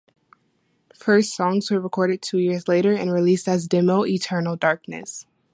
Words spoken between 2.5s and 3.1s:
later